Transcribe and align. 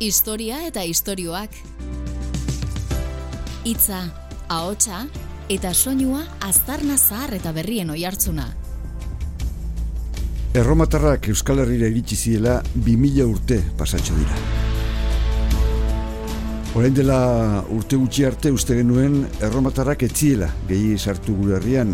Historia 0.00 0.62
eta 0.64 0.80
istorioak. 0.88 1.52
Hitza, 3.68 3.98
ahotsa 4.48 5.02
eta 5.52 5.74
soinua 5.76 6.22
aztarna 6.40 6.96
zahar 6.96 7.34
eta 7.36 7.52
berrien 7.52 7.92
oihartzuna. 7.92 8.46
Erromatarrak 10.56 11.28
Euskal 11.34 11.60
Herrira 11.60 11.92
iritsi 11.92 12.16
ziela 12.16 12.62
2000 12.72 13.28
urte 13.28 13.60
pasatxo 13.76 14.16
dira. 14.16 14.40
Orain 16.80 16.96
dela 16.96 17.20
urte 17.68 18.00
gutxi 18.00 18.24
arte 18.24 18.56
uste 18.56 18.80
genuen 18.80 19.26
erromatarrak 19.36 20.08
etziela 20.08 20.48
gehi 20.72 20.96
sartu 20.96 21.36
gure 21.42 21.58
herrian 21.60 21.92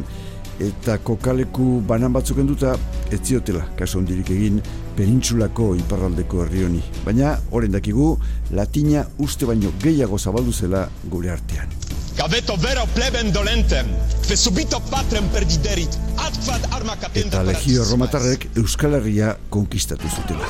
eta 0.62 1.00
kokaleku 1.02 1.80
banan 1.90 2.14
batzuk 2.14 2.38
enduta 2.38 2.78
etziotela 3.10 3.66
kaso 3.74 3.98
ondirik 3.98 4.30
egin 4.30 4.62
penintsulako 4.96 5.74
iparraldeko 5.80 6.44
herri 6.44 6.64
honi. 6.66 6.82
Baina, 7.04 7.36
horren 7.50 7.76
dakigu, 7.76 8.14
latina 8.56 9.04
uste 9.22 9.48
baino 9.48 9.72
gehiago 9.82 10.18
zabaldu 10.18 10.52
zela 10.52 10.86
gure 11.12 11.30
artean. 11.30 11.72
Gaveto 12.16 12.56
vero 12.56 12.86
pleben 12.94 13.28
dolentem, 13.32 13.90
fe 14.24 14.36
subito 14.36 14.80
patrem 14.90 15.28
perdiderit, 15.34 15.98
atfad 16.16 16.64
arma 16.72 16.96
Eta 17.12 17.42
legio 17.44 17.84
erromatarrek 17.84 18.48
Euskal 18.56 18.96
Herria 18.96 19.36
konkistatu 19.50 20.08
zutela. 20.08 20.48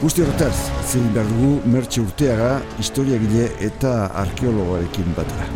Guzti 0.00 0.22
horretaz, 0.22 0.56
zein 0.84 1.06
behar 1.14 1.30
dugu 1.30 1.70
mertxe 1.72 2.02
urteaga, 2.02 2.50
historiagile 2.82 3.48
eta 3.64 4.10
arkeologoarekin 4.26 5.14
batera. 5.16 5.46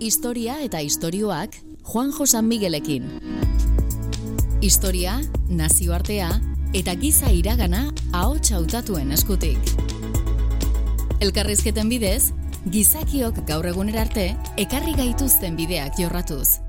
Historia 0.00 0.60
eta 0.64 0.80
istorioak 0.80 1.67
Juan 1.88 2.10
Josan 2.12 2.44
Miguelekin. 2.44 3.04
Historia, 4.60 5.14
nazioartea 5.48 6.28
eta 6.76 6.92
giza 7.00 7.30
iragana 7.32 7.86
ahots 8.12 8.52
hautatuen 8.52 9.14
eskutik. 9.16 9.70
Elkarrizketen 11.24 11.88
bidez, 11.88 12.34
gizakiok 12.68 13.40
gaur 13.48 13.70
egunera 13.72 14.04
arte 14.04 14.26
ekarri 14.66 14.92
gaituzten 15.00 15.56
bideak 15.56 15.96
jorratuz. 16.02 16.60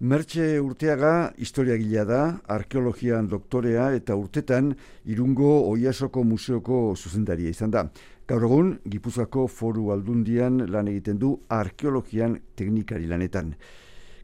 Mertxe 0.00 0.48
urteaga 0.64 1.12
historiagilea 1.36 2.08
da, 2.08 2.24
arkeologian 2.48 3.28
doktorea 3.28 3.92
eta 4.00 4.16
urtetan 4.16 4.72
irungo 5.04 5.52
Oiasoko 5.68 6.24
Museoko 6.24 6.82
zuzendaria 6.96 7.52
izan 7.52 7.70
da. 7.70 7.84
Gaur 8.24 8.48
egun, 8.48 8.74
Gipuzkoako 8.88 9.46
foru 9.46 9.90
aldundian 9.92 10.70
lan 10.72 10.88
egiten 10.88 11.20
du 11.20 11.36
arkeologian 11.52 12.40
teknikari 12.56 13.12
lanetan. 13.12 13.58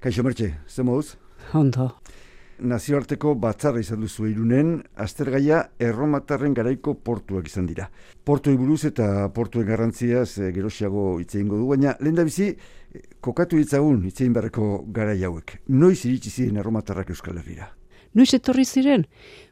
Kaixo 0.00 0.22
Mertxe, 0.24 0.54
ze 0.66 0.82
moduz? 0.82 1.18
Ondo. 1.52 1.90
Nazioarteko 2.64 3.34
batzarra 3.36 3.82
izan 3.82 4.00
duzu 4.00 4.30
irunen, 4.30 4.70
aztergaia 4.96 5.58
erromatarren 5.76 6.54
garaiko 6.56 6.94
portuak 7.04 7.50
izan 7.50 7.66
dira. 7.68 7.90
Portu 8.24 8.54
buruz 8.56 8.86
eta 8.88 9.28
portuen 9.36 9.66
garrantziaz 9.68 10.38
e, 10.38 10.48
gerosiago 10.56 11.18
hitz 11.20 11.34
du, 11.42 11.66
baina 11.68 11.98
lehen 12.00 12.16
da 12.16 12.24
bizi, 12.24 12.48
eh, 12.94 13.02
kokatu 13.20 13.60
hitzagun 13.60 14.00
hitz 14.06 14.22
egin 14.22 14.32
beharreko 14.32 14.86
garai 14.88 15.18
hauek. 15.22 15.58
Noiz 15.68 15.98
iritsi 16.06 16.30
ziren 16.30 16.56
erromatarrak 16.56 17.10
Euskal 17.10 17.36
Herrira? 17.36 17.68
Noiz 18.14 18.32
etorri 18.32 18.64
ziren? 18.64 19.04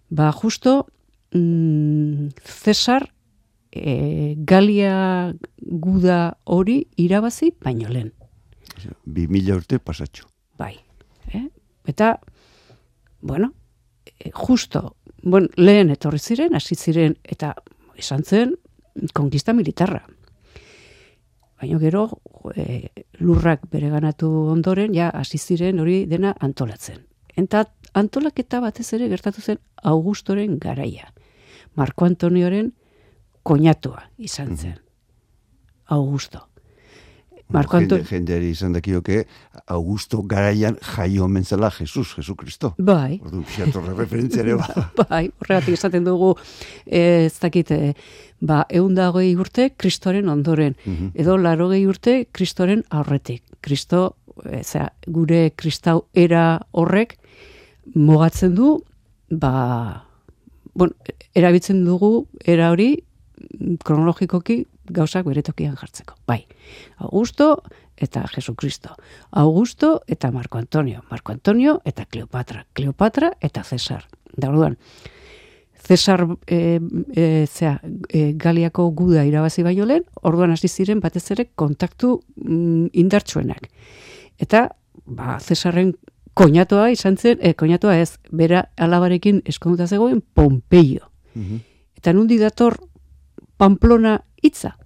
Ba, 0.09 0.33
justo, 0.33 0.87
mm, 1.35 2.33
Cesar 2.65 3.11
e, 3.71 4.35
Galia 4.39 5.35
guda 5.61 6.39
hori 6.45 6.87
irabazi 6.97 7.53
baino 7.61 7.93
lehen. 7.93 8.15
Bi 9.05 9.29
mila 9.29 9.61
urte 9.61 9.79
pasatxo. 9.79 10.38
Bai. 10.59 10.75
Eh? 11.33 11.47
Eta, 11.87 12.19
bueno, 13.21 13.53
e, 14.19 14.31
justo, 14.35 14.97
bon, 15.23 15.49
lehen 15.57 15.91
etorri 15.95 16.19
ziren, 16.19 16.55
hasi 16.55 16.77
ziren, 16.77 17.17
eta 17.25 17.55
esan 17.97 18.25
zen, 18.25 18.55
konkista 19.15 19.55
militarra. 19.55 20.03
Baina 21.59 21.79
gero, 21.83 22.05
e, 22.55 22.91
lurrak 23.19 23.67
bereganatu 23.71 24.29
ondoren, 24.53 24.95
ja, 24.95 25.11
hasi 25.11 25.39
ziren 25.39 25.81
hori 25.81 26.05
dena 26.11 26.35
antolatzen. 26.41 27.05
Eta 27.39 27.65
antolaketa 27.95 28.61
batez 28.61 28.93
ere 28.99 29.09
gertatu 29.11 29.43
zen 29.43 29.59
Augustoren 29.87 30.59
garaia. 30.59 31.13
Marco 31.75 32.05
Antonioren 32.05 32.73
koñatua 33.43 34.11
izan 34.19 34.57
zen. 34.57 34.79
Augusto. 35.87 36.48
Marco 37.49 37.77
Antonio... 37.77 38.05
Jende, 38.05 38.17
jendeari 38.17 38.51
izan 38.53 38.75
dakioke, 38.77 39.23
Augusto 39.73 40.21
garaian 40.29 40.77
jaio 40.95 41.25
omen 41.25 41.45
zela 41.45 41.71
Jesus, 41.71 42.15
Jesu 42.17 42.35
Kristo. 42.37 42.75
Bai. 42.79 43.21
Ordu, 43.25 43.43
fiatorre 43.49 43.95
referentziare 43.97 44.57
ba. 44.61 44.89
bai, 45.09 45.23
horregatik 45.41 45.79
izaten 45.79 46.05
dugu, 46.05 46.35
ez 46.85 47.33
dakit, 47.41 47.73
ba, 48.41 48.65
eundagoi 48.69 49.31
urte, 49.41 49.71
kristoren 49.77 50.29
ondoren. 50.29 50.77
Mhm. 50.85 51.13
Edo, 51.15 51.39
larogei 51.41 51.85
urte, 51.89 52.19
kristoren 52.33 52.85
aurretik. 52.91 53.43
Kristo, 53.65 54.17
eza, 54.45 54.91
gure 55.07 55.49
kristau 55.57 56.03
era 56.15 56.61
horrek, 56.73 57.17
mogatzen 57.95 58.55
du, 58.55 58.77
ba, 59.31 60.05
bon, 60.77 60.93
erabitzen 61.35 61.85
dugu, 61.87 62.27
era 62.45 62.71
hori, 62.75 62.99
kronologikoki 63.85 64.65
gauzak 64.91 65.27
beretokian 65.27 65.77
jartzeko. 65.77 66.15
Bai, 66.27 66.47
Augusto 66.99 67.63
eta 67.97 68.27
Jesukristo. 68.29 68.95
Augusto 69.31 70.03
eta 70.07 70.31
Marco 70.31 70.59
Antonio. 70.59 71.03
Marco 71.11 71.33
Antonio 71.33 71.81
eta 71.85 72.07
Cleopatra. 72.07 72.67
Cleopatra 72.73 73.33
eta 73.41 73.65
Cesar. 73.65 74.07
Da 74.37 74.51
orduan, 74.51 74.79
Cesar 75.89 76.27
e, 76.47 76.81
e, 77.15 77.47
zera, 77.47 77.81
e, 78.09 78.35
Galiako 78.37 78.91
guda 78.91 79.25
irabazi 79.25 79.63
baino 79.63 79.87
lehen, 79.87 80.05
orduan 80.23 80.53
hasi 80.53 80.69
ziren 80.69 81.01
batez 81.01 81.31
ere 81.33 81.49
kontaktu 81.55 82.19
mm, 82.37 82.91
indartsuenak. 82.93 83.71
Eta, 84.39 84.69
ba, 85.07 85.39
Cesarren 85.41 85.95
koñatoa 86.39 86.91
izan 86.95 87.17
zen, 87.17 87.39
e, 87.41 87.55
koñatoa 87.55 87.97
ez, 87.99 88.19
bera 88.31 88.69
alabarekin 88.77 89.43
eskonduta 89.47 89.89
zegoen 89.89 90.23
Pompeio. 90.23 91.11
Mm 91.35 91.65
Eta 91.99 92.13
nundi 92.15 92.37
dator 92.39 92.77
Pamplona 93.59 94.21
hitza. 94.43 94.77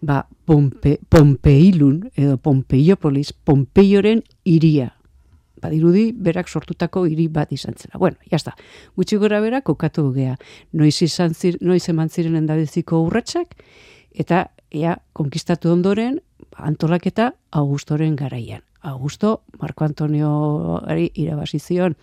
Ba, 0.00 0.26
Pompe, 0.44 0.98
Pompeilun, 1.08 2.10
edo 2.14 2.36
Pompeiopolis, 2.38 3.32
Pompeioren 3.32 4.22
iria. 4.44 4.92
Badirudi, 5.58 6.12
berak 6.12 6.48
sortutako 6.48 7.02
hiri 7.08 7.26
bat 7.28 7.50
izan 7.52 7.74
zela. 7.74 7.98
Bueno, 7.98 8.16
jazta, 8.30 8.54
gutxi 8.96 9.18
gora 9.18 9.40
berak 9.42 9.66
kokatu 9.66 10.12
gea. 10.14 10.36
Noiz, 10.72 11.00
izan 11.02 11.34
zir, 11.34 11.58
noiz 11.60 11.82
eman 11.90 12.08
ziren 12.08 12.38
endabeziko 12.38 13.00
urratsak, 13.08 13.56
eta 14.14 14.46
ea, 14.70 14.94
konkistatu 15.12 15.72
ondoren, 15.72 16.20
antolaketa 16.56 17.32
Augustoren 17.50 18.14
garaian. 18.16 18.62
Augusto, 18.80 19.42
Marco 19.58 19.84
Antonio 19.84 20.80
irabazizion, 20.94 21.96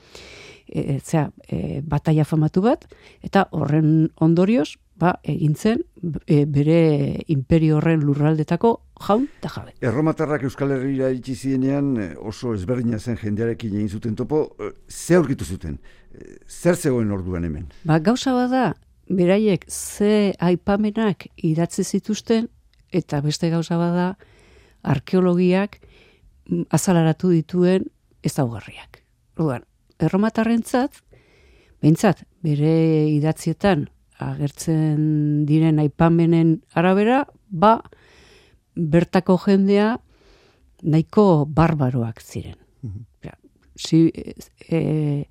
e, 0.67 1.00
zera, 1.00 1.29
e, 1.47 1.79
bataia 1.81 2.25
famatu 2.25 2.62
bat, 2.66 2.83
eta 3.23 3.47
horren 3.51 4.09
ondorioz, 4.19 4.75
ba, 4.95 5.16
egintzen 5.23 5.83
e, 6.25 6.45
bere 6.45 7.22
imperio 7.31 7.79
horren 7.79 8.03
lurraldetako 8.06 8.72
jaun 9.07 9.28
eta 9.39 9.51
jabe. 9.51 9.75
Erromatarrak 9.83 10.45
Euskal 10.47 10.72
Herriera 10.75 11.11
itxi 11.13 11.35
zienean 11.35 11.91
e, 12.00 12.07
oso 12.16 12.53
ezberdina 12.56 13.00
zen 13.00 13.19
jendearekin 13.22 13.75
egin 13.75 13.89
zuten 13.89 14.16
topo, 14.16 14.45
e, 14.59 14.72
ze 14.88 15.17
aurkitu 15.19 15.45
zuten? 15.45 15.79
Zer 16.47 16.75
zegoen 16.75 17.11
orduan 17.11 17.44
hemen? 17.44 17.67
Ba, 17.83 18.00
gauza 18.00 18.33
bada, 18.35 18.69
beraiek 19.11 19.66
ze 19.69 20.33
aipamenak 20.39 21.27
idatzi 21.35 21.83
zituzten, 21.83 22.47
eta 22.95 23.19
beste 23.22 23.50
gauza 23.51 23.77
bada, 23.77 24.13
arkeologiak 24.85 25.81
mm, 25.81 26.69
azalaratu 26.72 27.33
dituen 27.35 27.89
ezaugarriak. 28.23 29.01
Orduan, 29.35 29.66
erromatarrentzat, 30.00 31.01
behintzat, 31.83 32.24
bere 32.45 32.71
idatzietan 33.12 33.89
agertzen 34.19 35.45
diren 35.50 35.79
aipamenen 35.79 36.62
arabera, 36.73 37.25
ba, 37.50 37.79
bertako 38.75 39.38
jendea 39.45 39.95
nahiko 40.83 41.45
barbaroak 41.47 42.21
ziren. 42.21 42.57
Mm 42.83 43.06
si, 43.75 44.12
e, 44.69 45.27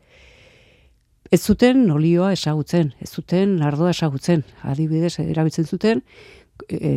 ez 1.31 1.40
zuten 1.40 1.90
olioa 1.90 2.32
esagutzen, 2.36 2.92
ez 3.00 3.10
zuten 3.10 3.56
ardoa 3.64 3.90
esagutzen, 3.94 4.44
adibidez, 4.62 5.16
erabiltzen 5.25 5.66
zuten, 5.66 6.04
e, 6.69 6.92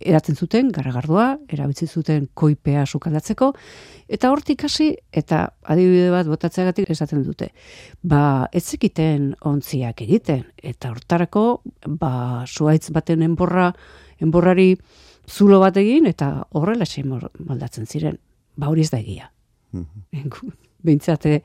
eratzen 0.00 0.36
zuten 0.36 0.70
garagardoa, 0.72 1.26
erabiltzen 1.52 1.88
zuten 1.88 2.28
koipea 2.34 2.86
sukaldatzeko, 2.86 3.50
eta 4.08 4.30
hortik 4.32 4.64
hasi 4.64 4.90
eta 5.12 5.42
adibide 5.62 6.08
bat 6.12 6.28
botatzeagatik 6.30 6.90
esaten 6.90 7.22
dute. 7.26 7.50
Ba, 8.02 8.48
ez 8.52 8.64
zekiten 8.64 9.34
ontziak 9.46 10.00
egiten, 10.06 10.46
eta 10.56 10.90
hortarako, 10.94 11.44
ba, 12.00 12.12
suaitz 12.46 12.90
baten 12.94 13.22
enborra, 13.26 13.70
enborrari 14.20 14.72
zulo 15.28 15.60
bat 15.60 15.76
egin, 15.76 16.08
eta 16.10 16.32
horrela 16.56 16.88
moldatzen 17.04 17.86
ziren. 17.86 18.18
Ba, 18.56 18.68
hori 18.68 18.82
ez 18.82 18.90
da 18.90 18.98
egia. 18.98 19.30
Mhm. 19.72 20.50
Bintzate, 20.86 21.42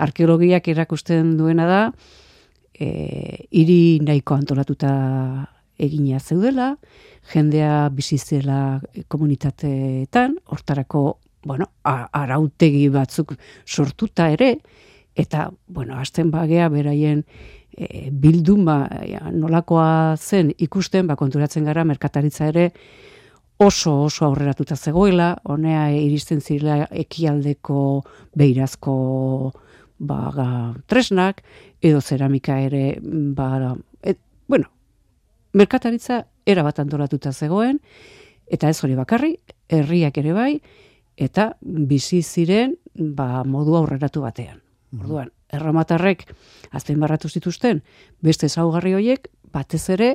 arkeologiak 0.00 0.68
erakusten 0.72 1.36
duena 1.36 1.66
da, 1.68 1.80
e, 2.72 2.88
iri 3.50 4.00
nahiko 4.00 4.34
antolatuta 4.34 4.92
egina 5.78 6.20
zeudela, 6.20 6.72
jendea 7.32 7.88
bizizela 7.94 8.80
komunitateetan, 9.08 10.38
hortarako, 10.46 11.18
bueno, 11.46 11.70
arautegi 11.84 12.88
batzuk 12.92 13.34
sortuta 13.66 14.28
ere, 14.30 14.56
eta, 15.18 15.48
bueno, 15.66 15.98
azten 15.98 16.30
bagea 16.30 16.68
beraien 16.72 17.24
e, 17.76 18.08
bilduma 18.10 18.80
nolakoa 19.32 20.16
zen 20.16 20.52
ikusten, 20.58 21.06
ba, 21.06 21.16
konturatzen 21.16 21.66
gara, 21.68 21.84
merkataritza 21.84 22.50
ere, 22.52 22.70
oso 23.58 24.04
oso 24.04 24.24
aurreratuta 24.24 24.76
zegoela, 24.76 25.32
honea 25.44 25.88
iristen 25.90 26.40
zirela 26.40 26.86
ekialdeko 26.94 28.04
beirazko 28.38 28.94
ba, 29.98 30.74
tresnak, 30.86 31.42
edo 31.82 32.00
zeramika 32.00 32.60
ere, 32.62 32.98
ba, 33.02 33.74
merkataritza 35.54 36.24
era 36.46 36.62
bat 36.62 36.78
antolatuta 36.78 37.32
zegoen, 37.32 37.80
eta 38.46 38.68
ez 38.68 38.78
hori 38.84 38.96
bakarri, 38.96 39.34
herriak 39.68 40.18
ere 40.18 40.32
bai, 40.32 40.52
eta 41.18 41.50
bizi 41.60 42.22
ziren 42.22 42.76
ba, 42.94 43.44
modu 43.44 43.76
aurreratu 43.76 44.22
batean. 44.24 44.60
Mhm. 44.90 45.02
Orduan, 45.04 45.32
erromatarrek 45.52 46.24
azten 46.70 47.00
barratu 47.00 47.28
zituzten, 47.28 47.82
beste 48.24 48.48
zaugarri 48.48 48.94
horiek, 48.94 49.28
batez 49.52 49.88
ere, 49.90 50.14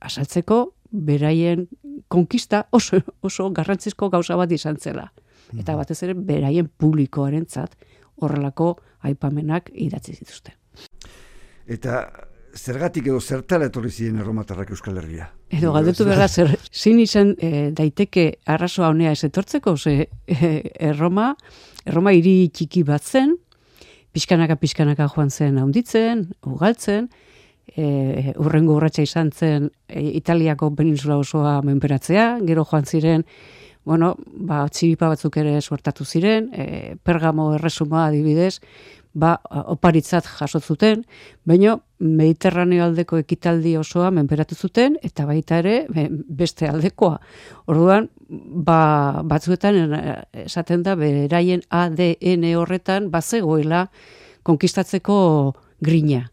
asaltzeko 0.00 0.74
beraien 0.90 1.68
konkista 2.08 2.66
oso, 2.70 3.00
oso 3.22 3.50
garrantzizko 3.50 4.10
gauza 4.10 4.36
bat 4.36 4.52
izan 4.52 4.78
zela. 4.78 5.12
Eta 5.52 5.72
mhm. 5.72 5.78
batez 5.78 6.02
ere, 6.02 6.14
beraien 6.14 6.68
publikoaren 6.68 7.46
zat 7.48 7.76
horrelako 8.22 8.76
aipamenak 9.02 9.70
idatzi 9.74 10.14
zituzten. 10.14 10.54
Eta 11.66 12.06
zergatik 12.54 13.06
edo 13.08 13.20
zertala 13.20 13.66
etorri 13.70 13.90
ziren 13.90 14.20
erromatarrak 14.20 14.70
Euskal 14.74 14.98
Herria? 15.00 15.28
Edo 15.52 15.72
galdetu 15.72 16.04
behar 16.08 16.28
zer, 16.28 16.52
zin 16.72 17.00
izan 17.00 17.34
e, 17.38 17.70
daiteke 17.76 18.26
arrasoa 18.46 18.90
honea 18.92 19.12
ez 19.12 19.24
etortzeko, 19.28 19.76
ze 19.76 20.08
e, 20.26 20.52
erroma, 20.90 21.32
erroma 21.86 22.12
hiri 22.12 22.50
txiki 22.52 22.84
bat 22.88 23.02
zen, 23.02 23.36
pixkanaka 24.12 24.58
pixkanaka 24.60 25.08
joan 25.14 25.30
zen 25.30 25.58
haunditzen, 25.58 26.26
ugaltzen, 26.46 27.08
e, 27.76 28.32
urrengo 28.36 28.76
urratxa 28.76 29.06
izan 29.06 29.32
zen 29.32 29.70
e, 29.88 30.04
Italiako 30.18 30.72
peninsula 30.76 31.16
osoa 31.20 31.60
menperatzea, 31.64 32.38
gero 32.46 32.66
joan 32.68 32.86
ziren, 32.86 33.26
bueno, 33.84 34.14
ba, 34.46 34.66
txiripa 34.70 35.08
batzuk 35.10 35.36
ere 35.42 35.56
suertatu 35.60 36.04
ziren, 36.04 36.50
e, 36.54 36.96
pergamo 37.02 37.52
erresuma 37.56 38.06
adibidez, 38.06 38.60
ba, 39.14 39.36
oparitzat 39.50 40.26
jasotzuten, 40.38 41.04
baino 41.44 41.80
Mediterraneo 42.02 42.82
aldeko 42.88 43.20
ekitaldi 43.22 43.76
osoa 43.78 44.10
menperatu 44.10 44.56
zuten, 44.58 44.96
eta 45.06 45.26
baita 45.28 45.60
ere 45.62 45.86
beste 46.28 46.66
aldekoa. 46.66 47.20
Orduan, 47.70 48.08
ba, 48.28 49.22
batzuetan 49.28 49.94
esaten 50.44 50.82
da, 50.82 50.96
beraien 50.98 51.62
ADN 51.70 52.48
horretan 52.58 53.10
bazegoela 53.12 53.86
konkistatzeko 54.42 55.16
grina. 55.82 56.26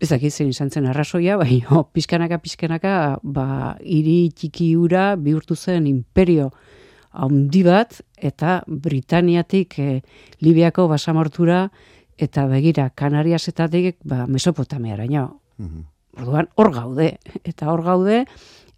Ez 0.00 0.08
dakit 0.08 0.32
zen 0.32 0.48
izan 0.48 0.70
zen 0.72 0.86
arrazoia, 0.88 1.36
baina 1.36 1.84
pizkanaka, 1.94 2.40
pizkanaka, 2.40 2.94
ba, 3.22 3.76
iri 3.84 4.30
txiki 4.32 4.72
ura 4.80 5.12
bihurtu 5.20 5.58
zen 5.58 5.90
imperio 5.90 6.48
handi 7.10 7.62
bat 7.66 8.00
eta 8.20 8.62
Britaniatik 8.66 9.78
e, 9.78 10.02
Libiako 10.40 10.88
basamortura 10.88 11.70
eta 12.18 12.46
begira 12.46 12.90
Kanariasetatik 12.90 13.98
ba 14.04 14.26
Mesopotamiaraino. 14.26 15.40
Mm 15.58 15.88
Orduan 16.18 16.48
hor 16.58 16.72
gaude 16.74 17.06
eta 17.46 17.68
hor 17.70 17.84
gaude 17.86 18.24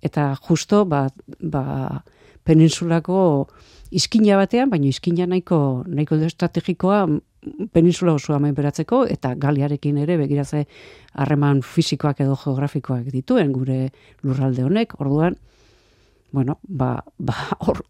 eta 0.05 0.35
justo 0.37 0.85
ba, 0.85 1.07
ba 1.41 2.05
peninsulako 2.45 3.49
iskina 3.91 4.37
batean, 4.37 4.71
baina 4.71 4.91
iskina 4.91 5.27
nahiko 5.27 5.83
nahiko 5.87 6.19
estrategikoa 6.27 7.07
peninsula 7.73 8.15
osoa 8.15 8.39
menperatzeko 8.43 9.05
eta 9.11 9.35
galiarekin 9.35 9.99
ere 10.05 10.17
begiraze 10.21 10.65
harreman 11.15 11.63
fisikoak 11.67 12.21
edo 12.25 12.37
geografikoak 12.39 13.09
dituen 13.15 13.53
gure 13.53 13.89
lurralde 14.23 14.65
honek. 14.65 14.95
Orduan 15.01 15.37
bueno, 16.33 16.59
ba, 16.63 17.05
ba, 17.19 17.37
or, 17.69 17.85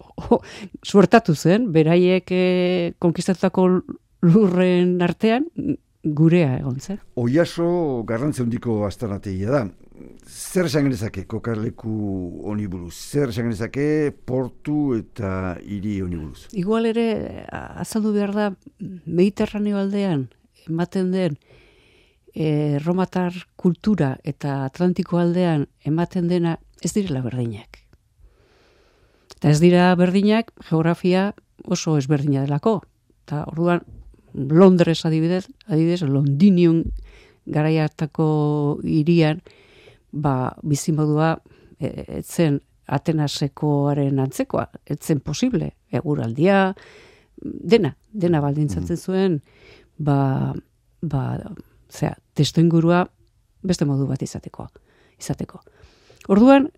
suertatu 0.83 1.35
zen, 1.35 1.71
beraiek 1.73 2.29
e, 2.31 2.45
konkistatutako 2.99 3.69
lurren 4.23 4.99
artean, 5.03 5.47
gurea 6.03 6.59
egon 6.59 6.81
zen. 6.81 6.99
Oiaso 7.23 8.03
garrantze 8.07 8.43
hondiko 8.43 8.83
astanateia 8.87 9.55
da. 9.55 9.63
Zer 10.27 10.67
esan 10.67 10.89
genezake 10.89 11.25
kokarleku 11.31 11.93
honi 12.51 12.67
buruz? 12.67 12.95
Zer 12.97 13.31
esan 13.31 13.47
genezake 13.47 14.11
portu 14.27 14.97
eta 14.97 15.55
hiri 15.63 16.01
honi 16.03 16.19
buruz? 16.19 16.49
Igual 16.59 16.91
ere, 16.91 17.07
azaldu 17.53 18.13
behar 18.17 18.35
da, 18.35 18.49
Mediterraneo 19.07 19.79
aldean, 19.79 20.27
ematen 20.67 21.13
den, 21.15 21.39
e, 22.35 22.79
romatar 22.83 23.37
kultura 23.57 24.17
eta 24.25 24.65
Atlantiko 24.67 25.21
aldean 25.23 25.69
ematen 25.87 26.29
dena 26.29 26.59
ez 26.83 26.93
direla 26.97 27.23
berdinak. 27.23 27.82
Eta 29.43 29.51
ez 29.51 29.59
dira 29.59 29.89
berdinak, 29.99 30.53
geografia 30.69 31.33
oso 31.67 31.97
ezberdina 31.99 32.45
delako. 32.45 32.77
Eta 33.25 33.41
orduan, 33.51 33.81
Londres 34.39 35.01
adibidez, 35.03 35.49
adibidez, 35.67 36.05
Londinion 36.07 36.85
garaiartako 37.51 38.27
irian, 38.87 39.41
ba, 40.13 40.53
bizimodua, 40.63 41.33
etzen 41.83 42.61
Atenasekoaren 42.87 44.21
antzekoa, 44.23 44.69
etzen 44.87 45.19
posible, 45.27 45.73
eguraldia, 45.91 46.61
dena, 47.43 47.97
dena 48.15 48.45
baldintzatzen 48.45 48.95
mm. 48.95 49.03
zuen, 49.03 49.41
ba, 49.99 50.53
ba, 51.03 51.25
zera, 51.91 52.15
testo 52.39 52.63
ingurua 52.63 53.09
beste 53.67 53.91
modu 53.91 54.07
bat 54.07 54.23
izateko. 54.23 54.69
izateko. 55.19 55.65
Orduan, 56.31 56.71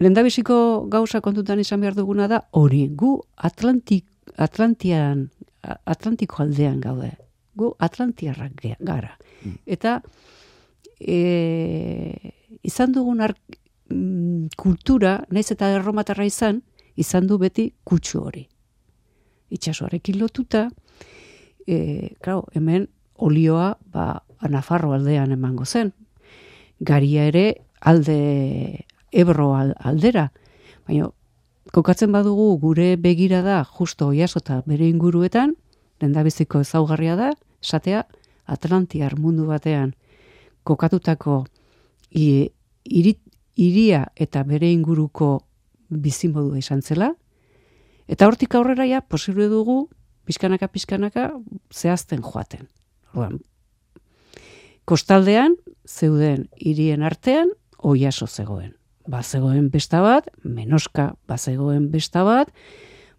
lendabiziko 0.00 0.86
gauza 0.92 1.20
kontutan 1.24 1.60
izan 1.60 1.80
behar 1.80 1.96
duguna 1.96 2.28
da, 2.28 2.42
hori, 2.52 2.86
gu 2.88 3.16
Atlantik, 3.48 4.06
Atlantian, 4.36 5.28
Atlantiko 5.62 6.42
aldean 6.42 6.80
gaude. 6.80 7.12
Gu 7.56 7.72
Atlantiarrak 7.80 8.60
gara. 8.80 9.16
Mm. 9.42 9.54
Eta 9.66 10.00
e, 11.00 12.32
izan 12.62 12.92
dugun 12.92 13.22
mm, 13.24 14.48
kultura, 14.56 15.22
naiz 15.30 15.50
eta 15.52 15.70
erromatarra 15.72 16.26
izan, 16.28 16.60
izan 16.96 17.26
du 17.26 17.38
beti 17.38 17.70
kutsu 17.84 18.20
hori. 18.20 18.46
Itxasoarekin 19.50 20.18
lotuta, 20.20 20.68
e, 21.66 22.14
klar, 22.20 22.44
hemen 22.54 22.88
olioa 23.16 23.76
ba, 23.92 24.22
Nafarro 24.48 24.92
aldean 24.92 25.32
emango 25.32 25.64
zen. 25.64 25.94
Garia 26.78 27.24
ere 27.24 27.46
alde 27.80 28.84
ebro 29.12 29.54
aldera. 29.54 30.30
Baina, 30.86 31.10
kokatzen 31.72 32.12
badugu 32.12 32.56
gure 32.62 32.96
begira 32.96 33.42
da 33.42 33.64
justo 33.64 34.08
oiaso 34.08 34.40
eta 34.42 34.62
bere 34.66 34.88
inguruetan, 34.88 35.56
lendabiziko 36.00 36.60
ezaugarria 36.60 37.16
da, 37.16 37.32
esatea 37.62 38.06
Atlantiar 38.46 39.16
mundu 39.18 39.46
batean 39.48 39.94
kokatutako 40.66 41.46
iria 42.14 44.04
eta 44.14 44.42
bere 44.46 44.70
inguruko 44.70 45.40
bizimodua 45.88 46.58
izan 46.58 46.82
zela, 46.82 47.12
eta 48.06 48.26
hortik 48.26 48.54
aurrera 48.54 48.86
ja, 48.86 49.00
posible 49.00 49.48
dugu, 49.50 49.88
pizkanaka 50.26 50.68
pizkanaka 50.68 51.28
zehazten 51.74 52.22
joaten. 52.22 52.68
Orduan, 53.12 53.40
kostaldean, 54.84 55.56
zeuden 55.86 56.48
hirien 56.58 57.02
artean, 57.02 57.50
oiaso 57.78 58.26
zegoen 58.26 58.74
bazegoen 59.10 59.70
besta 59.70 60.00
bat, 60.04 60.28
menoska 60.44 61.12
bazegoen 61.28 61.90
besta 61.90 62.24
bat, 62.26 62.50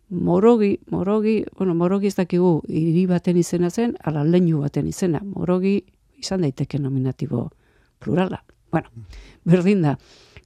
morogi, 0.10 0.80
morogi, 0.92 1.46
bueno, 1.58 1.76
morogi 1.76 2.08
ez 2.08 2.16
dakigu 2.16 2.62
hiri 2.68 3.06
baten 3.08 3.38
izena 3.38 3.70
zen, 3.70 3.96
ala 4.04 4.24
leinu 4.24 4.62
baten 4.64 4.88
izena, 4.88 5.22
morogi 5.24 5.82
izan 6.18 6.42
daiteke 6.42 6.80
nominatibo 6.80 7.50
plurala. 8.00 8.44
Bueno, 8.72 8.90
berdin 9.46 9.84
da, 9.84 9.98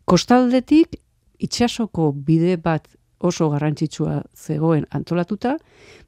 kostaldetik 0.05 0.97
itxasoko 1.41 2.11
bide 2.13 2.57
bat 2.57 2.87
oso 3.21 3.49
garrantzitsua 3.53 4.21
zegoen 4.35 4.87
antolatuta, 4.89 5.57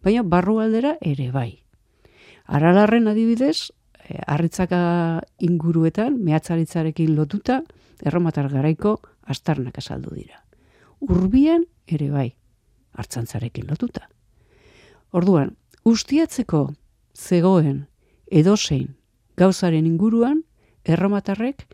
baina 0.04 0.24
barru 0.24 0.60
aldera 0.62 0.96
ere 1.02 1.30
bai. 1.32 1.64
Aralarren 2.46 3.08
adibidez, 3.08 3.72
eh, 4.10 4.20
arritzaka 4.28 5.22
inguruetan, 5.40 6.18
mehatzaritzarekin 6.24 7.16
lotuta, 7.16 7.62
erromatar 8.04 8.50
garaiko 8.52 9.00
astarnak 9.28 9.78
azaldu 9.78 10.16
dira. 10.16 10.44
Urbian 11.02 11.66
ere 11.88 12.10
bai, 12.12 12.30
hartzantzarekin 12.94 13.68
lotuta. 13.70 14.08
Orduan, 15.12 15.56
ustiatzeko 15.86 16.74
zegoen 17.14 17.86
edozein 18.32 18.96
gauzaren 19.38 19.86
inguruan 19.86 20.44
erromatarrek 20.84 21.68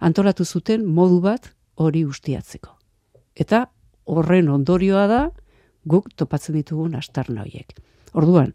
antolatu 0.00 0.44
zuten 0.44 0.84
modu 0.86 1.20
bat 1.20 1.52
hori 1.76 2.04
ustiatzeko. 2.04 2.72
Eta 3.36 3.66
horren 4.06 4.48
ondorioa 4.48 5.06
da 5.06 5.22
guk 5.86 6.08
topatzen 6.16 6.56
ditugun 6.56 6.96
astarna 6.98 7.44
horiek. 7.44 7.76
Orduan, 8.16 8.54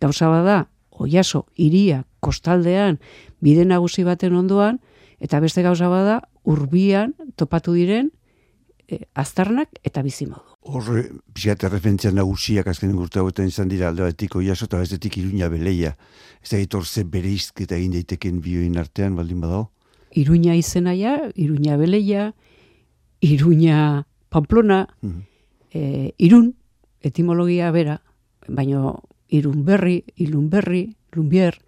gauza 0.00 0.28
bada 0.28 0.64
oiaso 0.90 1.44
iria 1.56 2.04
kostaldean 2.20 2.98
bide 3.42 3.64
nagusi 3.64 4.04
baten 4.04 4.34
ondoan 4.34 4.80
eta 5.20 5.40
beste 5.40 5.62
gauza 5.62 5.88
bada 5.88 6.20
urbian 6.44 7.14
topatu 7.36 7.74
diren 7.76 8.10
e, 8.88 9.00
aztarnak 9.14 9.80
eta 9.82 10.02
bizimodu. 10.04 10.56
Hor, 10.64 10.86
pixat 11.36 11.66
erreferentzia 11.68 12.12
nagusiak 12.14 12.68
azken 12.72 12.94
urte 12.96 13.20
hauetan 13.20 13.50
izan 13.50 13.68
dira 13.68 13.90
alde 13.90 14.06
batetik 14.06 14.36
oiaso 14.40 14.68
eta 14.68 14.80
bestetik 14.80 15.18
iruña 15.20 15.50
beleia. 15.52 15.96
Ez 16.42 16.50
da 16.50 16.60
gitor 16.60 16.86
ze 16.86 17.04
bere 17.04 17.32
izketa 17.32 17.76
egin 17.76 17.92
daiteken 17.92 18.40
bioin 18.40 18.78
artean, 18.80 19.16
baldin 19.16 19.40
badao? 19.44 19.70
Iruña 20.14 20.54
izenaia, 20.56 21.30
iruña 21.34 21.76
beleia, 21.76 22.32
iruña 23.20 24.06
pamplona, 24.30 24.86
mm 25.02 25.30
irun, 25.74 26.54
etimologia 27.02 27.72
bera, 27.74 27.96
baino 28.46 29.02
irun 29.28 29.64
berri, 29.64 30.04
ilun 30.16 30.48
berri, 30.50 30.96
lumbier, 31.12 31.58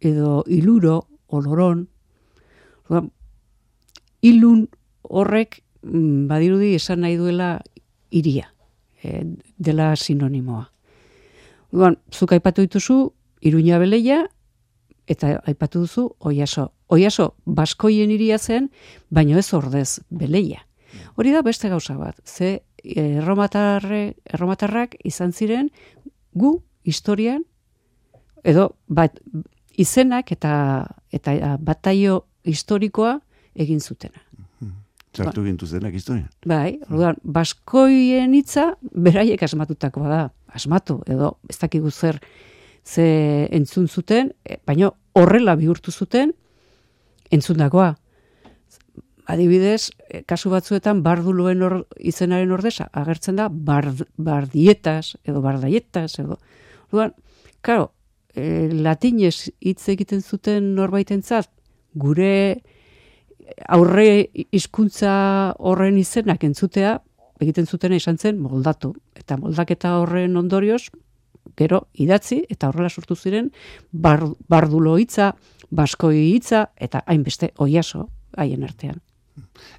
edo 0.00 0.42
iluro, 0.46 1.06
oloron, 1.28 1.88
ilun 4.22 4.68
horrek 5.02 5.62
mm, 5.82 6.26
badirudi 6.28 6.74
esan 6.74 7.02
nahi 7.04 7.16
duela 7.16 7.58
iria, 8.10 8.52
e, 9.02 9.22
dela 9.58 9.94
sinonimoa. 9.96 10.68
Duan, 11.72 11.98
zuk 12.12 12.32
aipatu 12.32 12.64
dituzu, 12.64 13.12
iruña 13.44 13.78
beleia, 13.78 14.24
eta 15.06 15.38
aipatu 15.46 15.84
duzu, 15.84 16.08
oiaso. 16.18 16.72
Oiaso, 16.88 17.34
baskoien 17.44 18.10
iria 18.10 18.38
zen, 18.38 18.70
baino 19.10 19.38
ez 19.38 19.52
ordez 19.52 20.00
beleia. 20.08 20.64
Hori 21.16 21.32
da 21.34 21.42
beste 21.44 21.68
gauza 21.68 21.98
bat. 21.98 22.16
Ze 22.24 22.62
erromatarre, 22.84 24.14
erromatarrak 24.24 24.96
izan 25.04 25.32
ziren 25.32 25.68
gu 26.32 26.62
historian 26.84 27.44
edo 28.44 28.70
bat, 28.86 29.18
izenak 29.76 30.32
eta 30.32 30.52
eta 31.12 31.56
bataio 31.60 32.24
historikoa 32.44 33.18
egin 33.58 33.80
zutena. 33.80 34.22
Zartu 35.16 35.40
ba. 35.40 35.46
gintu 35.46 35.66
zenak 35.66 35.94
historia. 35.96 36.28
Bai, 36.46 36.78
orduan, 36.88 37.16
baskoien 37.22 38.34
hitza 38.36 38.72
beraiek 38.92 39.42
asmatutakoa 39.42 40.10
da. 40.10 40.20
Asmatu, 40.54 41.00
edo 41.08 41.36
ez 41.48 41.58
dakigu 41.60 41.90
zer 41.90 42.20
ze 42.84 43.48
entzun 43.52 43.88
zuten, 43.88 44.32
e, 44.44 44.58
baina 44.66 44.90
horrela 45.18 45.56
bihurtu 45.56 45.92
zuten 45.92 46.32
entzundakoa. 47.30 47.94
Adibidez, 49.28 49.90
e, 50.08 50.22
kasu 50.24 50.50
batzuetan 50.52 51.02
barduluen 51.04 51.62
or, 51.62 51.82
izenaren 51.98 52.52
ordeza 52.52 52.88
agertzen 52.92 53.36
da 53.36 53.48
bard, 53.52 54.06
bardietas 54.16 55.18
edo 55.24 55.42
bardaietas 55.44 56.18
edo. 56.22 56.38
Orduan, 56.88 57.12
claro, 57.60 57.92
e, 58.32 58.68
latinez 58.72 59.50
hitz 59.60 59.82
egiten 59.92 60.22
zuten 60.22 60.74
norbaitentzat 60.78 61.50
gure 61.92 62.62
aurre 63.68 64.28
hizkuntza 64.52 65.12
horren 65.58 65.98
izenak 65.98 66.44
entzutea 66.44 66.98
egiten 67.40 67.66
zutena 67.66 67.96
izan 67.96 68.18
zen 68.18 68.38
moldatu 68.42 68.94
eta 69.16 69.36
moldaketa 69.38 69.98
horren 70.00 70.36
ondorioz 70.36 70.88
gero 71.58 71.86
idatzi 71.94 72.42
eta 72.50 72.68
horrela 72.68 72.90
sortu 72.90 73.16
ziren 73.16 73.50
bar, 73.92 74.24
bardulo 74.48 74.96
hitza, 74.98 75.32
baskoi 75.70 76.34
hitza 76.34 76.68
eta 76.76 77.02
hainbeste 77.06 77.52
oiaso 77.58 78.08
haien 78.36 78.64
artean. 78.64 79.00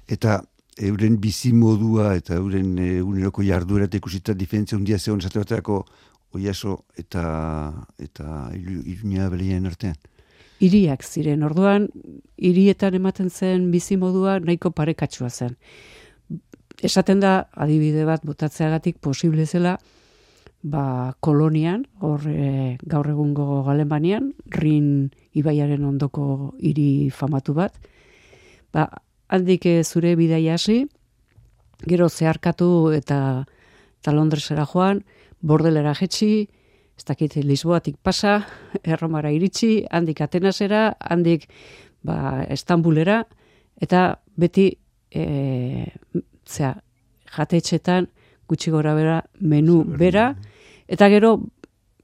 Eta 0.08 0.40
euren 0.80 1.18
bizi 1.20 1.52
modua 1.52 2.14
eta 2.16 2.36
euren 2.40 2.78
eguneroko 2.84 3.44
jarduera 3.46 3.88
eta 3.88 4.00
ikusita 4.00 4.34
diferentzia 4.34 4.78
hundia 4.78 4.98
zegoen 4.98 5.20
esate 5.20 5.42
baterako 5.42 5.84
oiaso 6.36 6.84
eta 6.96 7.24
eta 7.98 8.50
iruña 8.54 9.28
beleien 9.30 9.66
artean 9.66 9.96
iriak 10.60 11.04
ziren. 11.04 11.42
Orduan, 11.46 11.88
hirietan 12.36 12.94
ematen 12.98 13.30
zen 13.30 13.70
bizimodua 13.72 14.38
nahiko 14.44 14.70
parekatsua 14.76 15.30
zen. 15.30 15.56
Esaten 16.84 17.20
da, 17.20 17.46
adibide 17.52 18.06
bat 18.08 18.22
botatzeagatik 18.24 19.00
posible 19.04 19.46
zela, 19.46 19.76
ba, 20.62 21.16
kolonian, 21.20 21.84
hor 22.00 22.24
e, 22.28 22.76
gaur 22.84 23.08
egungo 23.08 23.64
Alemanian, 23.68 24.32
Rin 24.60 25.10
ibaiaren 25.36 25.84
ondoko 25.84 26.54
hiri 26.60 27.10
famatu 27.10 27.56
bat, 27.56 27.76
ba, 28.72 28.88
handik 29.28 29.66
e, 29.66 29.80
zure 29.84 30.14
bidai 30.16 30.46
hasi, 30.52 30.84
gero 31.88 32.08
zeharkatu 32.08 32.92
eta, 32.96 33.46
eta 34.00 34.16
Londresera 34.16 34.66
joan, 34.68 35.04
bordelera 35.40 35.94
jetxi, 35.96 36.48
ez 37.00 37.04
dakit 37.08 37.34
Lisboatik 37.40 37.96
pasa, 38.02 38.42
erromara 38.84 39.30
iritsi, 39.32 39.86
handik 39.90 40.20
Atenasera, 40.20 40.90
handik 41.00 41.46
ba, 42.04 42.44
Estambulera, 42.52 43.22
eta 43.80 44.18
beti 44.36 44.66
e, 45.08 45.86
zera, 46.44 46.74
jatetxetan 47.32 48.10
gutxi 48.50 48.72
gora 48.74 48.92
bera 48.98 49.16
menu 49.40 49.80
bera, 49.96 50.34
eta 50.90 51.08
gero 51.08 51.38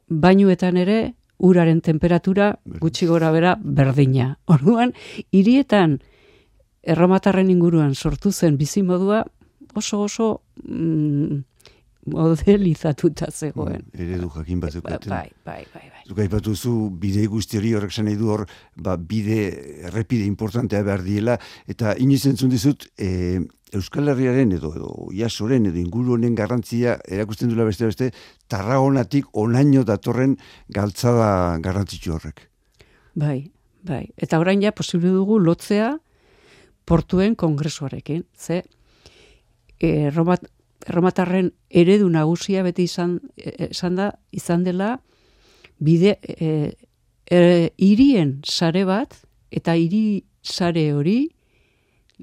bainuetan 0.09 0.81
ere 0.81 0.99
uraren 1.45 1.83
temperatura 1.85 2.55
gutxi 2.81 3.07
gora 3.11 3.29
bera 3.35 3.57
berdina. 3.61 4.31
Orduan, 4.55 4.95
hirietan 5.29 5.99
erromatarren 6.81 7.53
inguruan 7.53 7.93
sortu 7.95 8.33
zen 8.33 8.57
bizimodua 8.57 9.27
oso 9.77 10.01
oso 10.07 10.31
mm, 10.65 11.43
modelizatuta 12.07 13.29
zegoen. 13.31 13.83
Mm, 13.83 14.03
eredu 14.03 14.31
jakin 14.35 14.61
bat 14.61 14.79
Bai, 14.85 15.29
bai, 15.45 15.65
bai, 15.75 15.85
bai. 15.91 16.03
Zuka 16.07 16.25
ipatu 16.25 16.55
zu, 16.55 16.73
bide 16.91 17.27
guzti 17.27 17.59
hori 17.59 17.75
horrek 17.75 17.97
nahi 18.03 18.17
du 18.17 18.31
hor, 18.31 18.47
ba, 18.77 18.97
bide, 18.97 19.41
errepide 19.91 20.27
importantea 20.27 20.83
behar 20.87 21.03
diela, 21.03 21.39
eta 21.67 21.97
inizentzun 21.99 22.51
dizut, 22.51 22.87
e, 22.99 23.41
Euskal 23.75 24.09
Herriaren 24.09 24.53
edo, 24.55 24.71
edo 24.79 24.91
Iasoren 25.13 25.67
edo 25.67 25.81
inguru 25.81 26.15
honen 26.15 26.37
garrantzia 26.39 26.97
erakusten 27.11 27.51
duela 27.51 27.67
beste 27.67 27.89
beste, 27.89 28.13
tarragonatik 28.49 29.27
onaino 29.35 29.83
datorren 29.85 30.37
galtzada 30.73 31.59
garrantzitsu 31.63 32.15
horrek. 32.15 32.47
Bai, 33.19 33.51
bai. 33.83 34.05
Eta 34.17 34.39
orain 34.39 34.63
ja 34.63 34.71
posible 34.73 35.11
dugu 35.11 35.41
lotzea 35.43 35.97
portuen 36.87 37.35
kongresuarekin. 37.35 38.23
Ze, 38.39 38.63
e, 39.81 40.11
Romat, 40.11 40.47
erromatarren 40.87 41.51
eredu 41.71 42.09
nagusia 42.11 42.63
beti 42.67 42.87
izan, 42.87 43.19
e, 43.37 43.71
izan 43.71 43.97
da, 43.99 44.11
izan 44.33 44.65
dela, 44.65 44.97
bide, 45.79 46.17
e, 46.23 46.77
e, 47.31 47.41
irien 47.83 48.41
sare 48.45 48.85
bat, 48.89 49.17
eta 49.51 49.75
hiri 49.77 50.25
sare 50.43 50.93
hori 50.95 51.19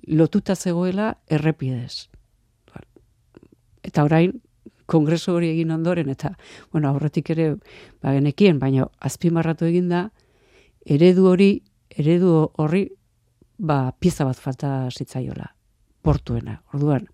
lotuta 0.08 0.56
zegoela 0.56 1.14
errepidez. 1.28 2.08
Eta 3.84 4.06
orain, 4.08 4.40
kongreso 4.88 5.36
hori 5.36 5.52
egin 5.54 5.72
ondoren, 5.76 6.10
eta, 6.10 6.34
bueno, 6.72 6.90
aurretik 6.90 7.34
ere, 7.36 7.54
ba, 8.02 8.14
genekien, 8.16 8.60
baina 8.60 8.88
azpimarratu 9.00 9.68
egin 9.68 9.90
da, 9.92 10.08
eredu 10.86 11.28
hori, 11.32 11.52
eredu 11.90 12.36
horri, 12.60 12.88
ba, 13.58 13.92
pieza 14.00 14.26
bat 14.28 14.40
falta 14.40 14.74
zitzaiola, 14.92 15.52
portuena. 16.02 16.62
Orduan, 16.74 17.08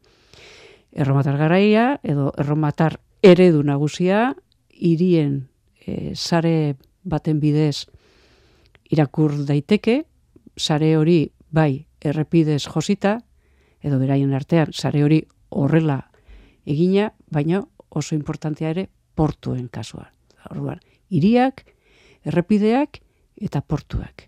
erromatar 0.91 1.38
garaia 1.38 2.00
edo 2.03 2.31
erromatar 2.38 3.00
eredu 3.22 3.63
nagusia 3.63 4.36
hirien 4.69 5.50
e, 5.86 6.15
sare 6.15 6.75
baten 7.03 7.39
bidez 7.39 7.88
irakur 8.89 9.46
daiteke. 9.46 10.03
Sare 10.60 10.96
hori 10.98 11.31
bai 11.51 11.86
errepidez 12.01 12.65
josita 12.67 13.19
edo 13.84 14.00
beraien 14.00 14.34
artean 14.36 14.74
sare 14.74 15.03
hori 15.03 15.22
horrela 15.50 16.01
egina 16.65 17.13
baina 17.31 17.62
oso 17.89 18.15
importantea 18.15 18.69
ere 18.69 18.89
portuen 19.15 19.67
kasuan. 19.67 20.12
Orduan 20.51 20.79
hiriak 21.10 21.65
errepideak 22.27 23.01
eta 23.39 23.62
portuak. 23.62 24.27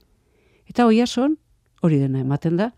Eta 0.68 0.86
hoiason 0.88 1.38
hori 1.82 2.00
dena 2.00 2.22
ematen 2.24 2.58
da 2.58 2.72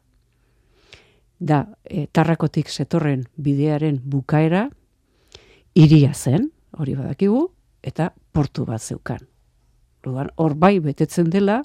da 1.44 1.66
e, 1.84 2.08
tarrakotik 2.08 2.70
zetorren 2.72 3.26
bidearen 3.36 4.00
bukaera 4.04 4.70
iria 5.76 6.14
zen, 6.14 6.52
hori 6.72 6.96
badakigu, 6.96 7.48
eta 7.84 8.14
portu 8.32 8.66
bat 8.66 8.82
zeukan. 8.82 9.20
Lugan, 10.06 10.30
hor 10.36 10.56
bai 10.56 10.78
betetzen 10.80 11.30
dela, 11.34 11.62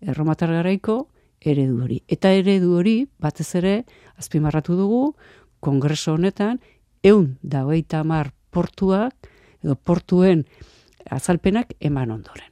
erromatar 0.00 0.52
garaiko 0.52 1.06
eredu 1.40 1.82
hori. 1.84 2.02
Eta 2.08 2.32
eredu 2.34 2.76
hori, 2.78 2.96
batez 3.22 3.48
ere, 3.58 3.74
azpimarratu 4.20 4.76
dugu, 4.76 5.02
kongreso 5.60 6.14
honetan, 6.14 6.60
eun 7.02 7.36
da 7.42 7.64
mar 8.04 8.32
portuak, 8.50 9.14
edo 9.62 9.74
portuen 9.76 10.44
azalpenak 11.10 11.74
eman 11.80 12.10
ondoren. 12.10 12.50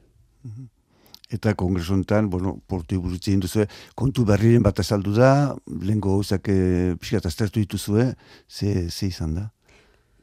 Eta 1.30 1.54
kongresontan, 1.54 2.28
bueno, 2.30 2.56
portu 2.66 2.96
iburutzi 2.96 3.36
duzu, 3.38 3.64
kontu 3.94 4.24
berriren 4.26 4.64
bat 4.66 4.80
azaldu 4.82 5.12
da, 5.14 5.54
lehenko 5.70 6.16
gauzak 6.16 6.48
e, 6.50 6.96
pixkat 6.98 7.28
aztertu 7.30 7.62
dituzue, 7.62 8.08
ze, 8.48 8.88
ze 8.90 9.06
izan 9.06 9.36
da? 9.36 9.44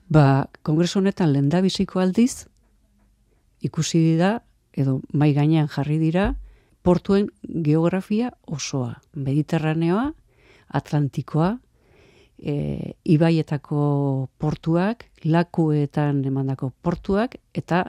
Ba, 0.09 0.47
kongreso 0.63 0.99
honetan 0.99 1.31
lehen 1.31 1.47
biziko 1.63 1.99
aldiz, 1.99 2.47
ikusi 3.61 4.17
da, 4.19 4.41
edo 4.73 4.99
mai 5.13 5.33
gainean 5.33 5.67
jarri 5.67 5.97
dira, 5.97 6.35
portuen 6.83 7.29
geografia 7.43 8.31
osoa. 8.45 8.99
Mediterraneoa, 9.15 10.11
Atlantikoa, 10.67 11.57
e, 12.37 12.93
ibaietako 13.03 14.29
portuak, 14.37 15.07
lakuetan 15.25 16.23
emandako 16.25 16.71
portuak, 16.81 17.37
eta 17.53 17.83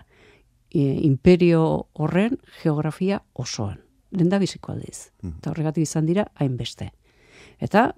e, 0.71 1.01
imperio 1.07 1.89
horren 1.95 2.39
geografia 2.63 3.23
osoan. 3.35 3.81
Lenda 4.11 4.39
biziko 4.39 4.73
aldiz. 4.73 5.11
Mm. 5.23 5.39
Eta 5.41 5.51
horregatik 5.51 5.85
izan 5.85 6.07
dira, 6.09 6.29
hainbeste. 6.37 6.93
Eta, 7.61 7.93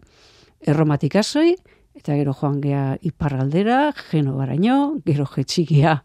erromatik 0.61 1.17
asoi, 1.21 1.55
eta 1.95 2.17
gero 2.17 2.35
joan 2.35 2.61
gea 2.62 2.97
iparraldera, 3.07 3.93
geno 4.11 4.37
baraino, 4.39 5.00
gero 5.07 5.27
jetxigia, 5.27 6.00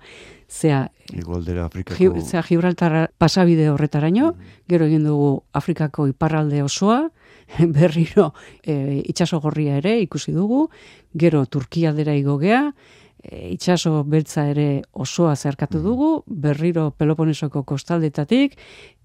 zea, 0.50 0.90
Igualdera 1.14 1.66
Afrikako... 1.66 2.22
zea 2.22 2.42
Gibraltar 2.44 3.12
pasabide 3.18 3.70
horretaraino, 3.70 4.34
mm. 4.34 4.54
gero 4.70 4.86
egin 4.90 5.06
dugu 5.06 5.44
Afrikako 5.54 6.08
iparralde 6.10 6.64
osoa, 6.64 7.10
berriro 7.78 8.32
e, 8.64 9.02
itxaso 9.06 9.40
gorria 9.42 9.78
ere 9.78 10.00
ikusi 10.02 10.34
dugu, 10.34 10.70
gero 11.14 11.46
Turkia 11.46 11.94
dera 11.94 12.16
igogea, 12.18 12.72
e, 13.26 13.50
itxaso 13.54 14.04
beltza 14.04 14.46
ere 14.52 14.84
osoa 14.94 15.36
zeharkatu 15.36 15.80
mm. 15.80 15.84
dugu, 15.84 16.10
berriro 16.28 16.92
Peloponesoko 16.92 17.64
kostaldetatik, 17.64 18.58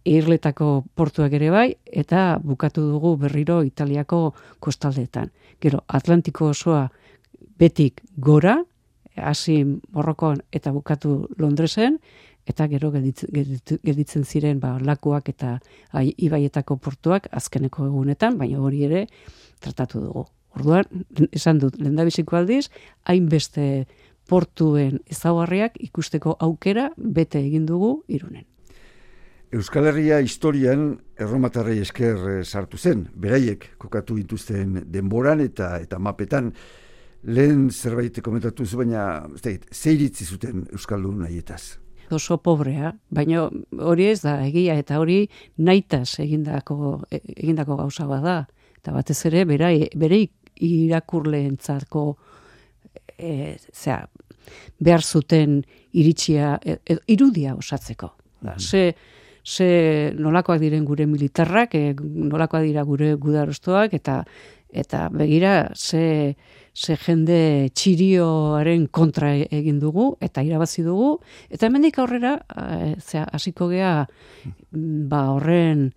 Irletako 0.05 0.87
portuak 0.97 1.35
ere 1.37 1.51
bai, 1.53 1.67
eta 1.85 2.39
bukatu 2.43 2.87
dugu 2.89 3.17
berriro 3.21 3.61
Italiako 3.63 4.33
kostaldetan. 4.61 5.29
Gero, 5.61 5.83
Atlantiko 5.89 6.49
osoa 6.55 6.87
betik 7.61 8.01
gora, 8.17 8.57
hasi 9.17 9.65
morrokon 9.93 10.41
eta 10.53 10.73
bukatu 10.73 11.29
Londresen, 11.37 11.99
eta 12.49 12.67
gero 12.71 12.91
gelditzen 12.91 14.25
ziren 14.25 14.61
ba, 14.61 14.79
lakuak 14.81 15.29
eta 15.29 15.59
ai, 15.93 16.11
ibaietako 16.17 16.79
portuak 16.81 17.29
azkeneko 17.37 17.87
egunetan, 17.87 18.39
baina 18.41 18.61
hori 18.61 18.85
ere 18.89 19.07
tratatu 19.61 20.01
dugu. 20.07 20.27
Orduan, 20.57 21.05
esan 21.31 21.61
dut, 21.63 21.77
lendabiziko 21.79 22.37
aldiz, 22.37 22.71
hainbeste 23.07 23.87
portuen 24.31 25.01
ezagarriak 25.11 25.81
ikusteko 25.83 26.37
aukera 26.47 26.91
bete 26.97 27.43
egin 27.43 27.67
dugu 27.67 27.97
irunen. 28.09 28.47
Euskal 29.51 29.89
Herria 29.91 30.21
historian 30.23 30.93
erromatarrei 31.19 31.81
esker 31.83 32.21
eh, 32.37 32.45
sartu 32.45 32.79
zen, 32.79 33.09
beraiek 33.19 33.73
kokatu 33.83 34.15
dituzten 34.21 34.85
denboran 34.87 35.43
eta 35.43 35.75
eta 35.83 35.99
mapetan. 35.99 36.53
Lehen 37.27 37.69
zerbait 37.71 38.23
komentatu 38.25 38.65
zu, 38.65 38.79
baina 38.81 39.27
zeiritzi 39.37 40.25
zuten 40.25 40.65
Euskaldun 40.73 41.19
nahietaz 41.27 41.81
oso 42.11 42.39
pobrea, 42.43 42.95
baina 43.11 43.45
hori 43.79 44.09
ez 44.11 44.21
da 44.25 44.41
egia 44.47 44.77
eta 44.81 44.99
hori 45.01 45.29
naitas 45.59 46.19
egindako 46.23 47.01
egindako 47.11 47.77
gauza 47.79 48.07
bada 48.11 48.37
eta 48.81 48.95
batez 48.97 49.19
ere 49.31 49.45
bera 49.47 49.71
bere 49.97 50.25
irakurleentzako 50.61 52.05
e, 53.21 53.57
zera, 53.73 54.09
behar 54.81 55.03
zuten 55.03 55.61
iritsia 55.93 56.59
e, 56.65 56.79
e, 56.85 56.99
irudia 57.13 57.55
osatzeko. 57.55 58.15
Da, 58.41 58.55
mm 58.57 58.61
ze, 58.61 58.95
ze 59.45 60.13
nolakoak 60.17 60.61
diren 60.61 60.85
gure 60.85 61.07
militarrak, 61.07 61.75
e, 61.75 61.95
nolakoak 62.01 62.65
dira 62.65 62.85
gure 62.85 63.15
gudarostoak 63.15 63.95
eta 63.95 64.25
eta 64.73 65.09
begira 65.11 65.73
ze 65.75 66.37
ze 66.75 66.97
jende 66.97 67.71
txirioaren 67.75 68.87
kontra 68.89 69.33
egin 69.35 69.81
dugu 69.81 70.17
eta 70.21 70.43
irabazi 70.43 70.85
dugu 70.87 71.19
eta 71.51 71.67
hemendik 71.67 71.99
aurrera 71.99 72.37
e, 72.55 72.95
hasiko 73.33 73.69
gea 73.69 74.07
ba 74.71 75.23
horren 75.35 75.91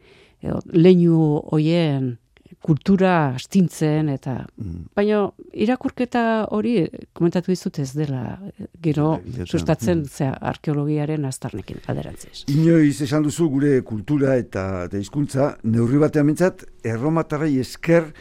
leinu 0.73 1.41
hoien 1.51 2.17
kultura 2.63 3.13
astintzen 3.35 4.09
eta 4.13 4.37
mm. 4.45 4.83
baina 4.95 5.25
irakurketa 5.65 6.23
hori 6.55 6.87
komentatu 7.13 7.51
dizut 7.51 7.79
ez 7.83 7.89
dela 7.95 8.37
gero 8.81 9.17
sustatzen 9.43 10.05
mm. 10.05 10.11
zea 10.11 10.33
arkeologiaren 10.53 11.25
aztarnekin 11.27 11.83
alderantziz. 11.91 12.45
Inoiz 12.53 13.01
esan 13.03 13.27
duzu 13.27 13.49
gure 13.51 13.79
kultura 13.87 14.37
eta 14.39 14.87
hizkuntza 14.99 15.53
neurri 15.63 15.99
batean 16.05 16.31
mintzat 16.31 16.63
erromatarrei 16.83 17.57
esker 17.59 18.13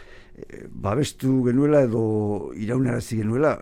babestu 0.68 1.42
genuela 1.46 1.82
edo 1.86 2.52
iraunarazi 2.58 3.18
genuela, 3.20 3.56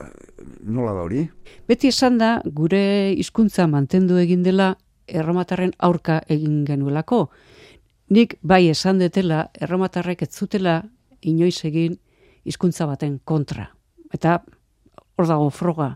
nola 0.64 0.95
da 0.97 1.05
hori? 1.05 1.25
Beti 1.69 1.90
esan 1.90 2.19
da, 2.21 2.38
gure 2.45 2.83
hizkuntza 3.19 3.66
mantendu 3.71 4.19
egin 4.23 4.45
dela, 4.47 4.75
erromatarren 5.11 5.73
aurka 5.79 6.21
egin 6.31 6.62
genuelako. 6.69 7.25
Nik 8.11 8.38
bai 8.42 8.68
esan 8.68 8.99
detela, 8.99 9.51
erromatarrek 9.55 10.23
ez 10.23 10.33
zutela 10.35 10.83
inoiz 11.23 11.64
egin 11.64 11.96
hizkuntza 12.44 12.87
baten 12.87 13.20
kontra. 13.25 13.68
Eta 14.12 14.40
hor 15.16 15.29
dago 15.29 15.51
froga, 15.51 15.94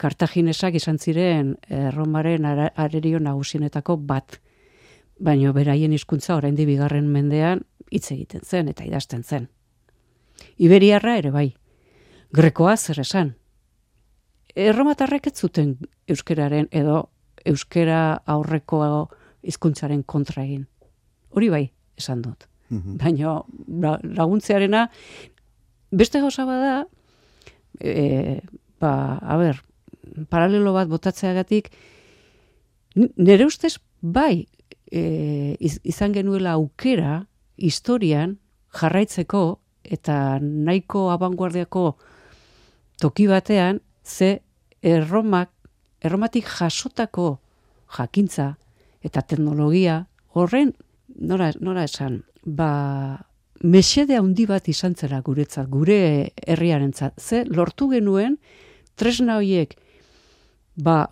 Kartaginesak 0.00 0.78
izan 0.78 0.96
ziren 0.96 1.56
erromaren 1.68 2.46
arerio 2.48 3.18
nagusienetako 3.20 3.98
bat. 4.08 4.38
Baina 5.20 5.52
beraien 5.52 5.92
hizkuntza 5.92 6.38
orain 6.38 6.56
bigarren 6.56 7.10
mendean 7.12 7.66
hitz 7.92 8.06
egiten 8.14 8.40
zen 8.40 8.70
eta 8.72 8.86
idazten 8.88 9.22
zen. 9.22 9.48
Iberiarra 10.56 11.18
ere 11.20 11.30
bai. 11.30 11.50
Grekoa 12.32 12.76
zer 12.76 13.02
esan. 13.04 13.34
Erromatarrek 14.56 15.26
ez 15.26 15.36
zuten 15.36 15.76
euskeraren 16.08 16.68
edo 16.72 17.10
euskera 17.44 18.22
aurreko 18.24 18.80
hizkuntzaren 19.42 20.02
kontra 20.02 20.44
egin. 20.44 20.69
Hori 21.30 21.50
bai, 21.52 21.64
esan 21.98 22.22
dut. 22.22 22.46
Mm 22.70 22.96
Baina 23.00 23.40
ba, 23.66 23.98
laguntzearena 24.02 24.86
beste 25.90 26.20
gauza 26.22 26.44
bada 26.46 26.86
e, 27.80 28.40
ba, 28.80 29.18
a 29.18 29.36
ber, 29.40 29.58
paralelo 30.30 30.72
bat 30.72 30.88
botatzeagatik 30.88 31.70
nere 32.94 33.46
ustez 33.46 33.76
bai 34.00 34.46
e, 34.90 35.56
izan 35.82 36.14
genuela 36.14 36.54
aukera 36.58 37.24
historian 37.56 38.38
jarraitzeko 38.74 39.60
eta 39.84 40.38
nahiko 40.40 41.08
abanguardiako 41.10 41.96
toki 43.00 43.26
batean, 43.26 43.80
ze 44.04 44.42
erromak, 44.82 45.50
erromatik 46.00 46.46
jasotako 46.46 47.40
jakintza 47.96 48.54
eta 49.02 49.22
teknologia 49.22 50.04
horren, 50.36 50.74
nora, 51.20 51.52
nora 51.60 51.84
esan, 51.84 52.22
ba, 52.44 53.26
mesede 53.62 54.16
handi 54.16 54.46
bat 54.48 54.68
izan 54.72 54.96
zera 54.96 55.20
guretzat, 55.20 55.68
gure 55.68 56.32
herriaren 56.46 56.92
ze 56.94 57.44
lortu 57.44 57.90
genuen, 57.90 58.38
tresna 58.96 59.36
horiek, 59.36 59.76
ba, 60.76 61.08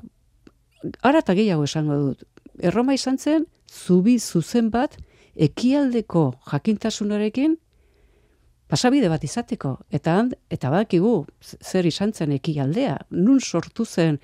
ara 1.02 1.22
eta 1.22 1.34
gehiago 1.34 1.64
esango 1.64 1.96
dut, 2.00 2.24
erroma 2.58 2.94
izan 2.94 3.18
zen, 3.18 3.46
zubi 3.68 4.18
zuzen 4.18 4.70
bat, 4.70 4.96
ekialdeko 5.36 6.32
jakintasunarekin, 6.50 7.56
pasabide 8.68 9.08
bat 9.08 9.24
izateko, 9.24 9.78
eta 9.90 10.24
eta 10.50 10.70
badakigu 10.70 11.26
zer 11.40 11.86
izan 11.86 12.12
zen 12.12 12.32
ekialdea, 12.32 12.98
nun 13.10 13.40
sortu 13.40 13.84
zen 13.84 14.18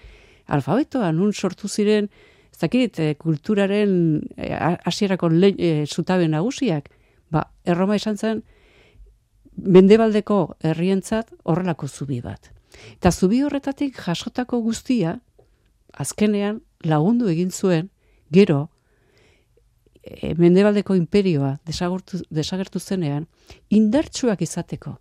alfabetoa, 0.47 1.13
nun 1.13 1.33
sortu 1.33 1.69
ziren, 1.69 2.09
ez 2.55 2.61
dakit, 2.61 2.99
eh, 2.99 3.15
kulturaren 3.19 4.23
eh, 4.37 4.77
hasierako 4.87 5.29
e, 5.59 5.87
zutabe 5.87 6.29
nagusiak, 6.29 6.89
ba, 7.31 7.51
erroma 7.65 7.97
izan 7.97 8.17
zen, 8.17 8.43
mendebaldeko 9.57 10.57
herrientzat 10.63 11.33
horrelako 11.43 11.89
zubi 11.89 12.21
bat. 12.21 12.53
Eta 12.95 13.11
zubi 13.11 13.43
horretatik 13.43 13.99
jasotako 13.99 14.61
guztia, 14.63 15.19
azkenean 15.93 16.61
lagundu 16.85 17.27
egin 17.29 17.51
zuen, 17.51 17.91
gero, 18.31 18.69
e, 20.05 20.35
mendebaldeko 20.39 20.95
imperioa 20.95 21.57
desagertu 21.67 22.79
zenean, 22.79 23.27
indartsuak 23.69 24.43
izateko. 24.43 24.95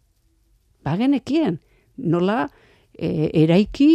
Bagenekien, 0.83 1.59
nola 1.97 2.47
e, 2.97 3.29
eraiki 3.43 3.91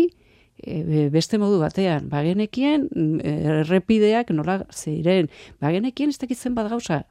e, 0.58 1.08
beste 1.10 1.38
modu 1.38 1.60
batean, 1.62 2.08
bagenekien 2.10 2.88
e, 3.22 3.34
errepideak 3.60 4.32
nola 4.34 4.60
zeiren, 4.72 5.30
bagenekien 5.60 6.10
ez 6.10 6.18
dakitzen 6.18 6.54
bat 6.58 6.70
gauza, 6.70 7.04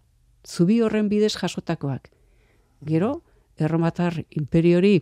zubi 0.45 0.81
horren 0.81 1.09
bidez 1.09 1.35
jasotakoak. 1.35 2.11
Gero, 2.87 3.21
erromatar 3.57 4.21
imperiori 4.29 5.01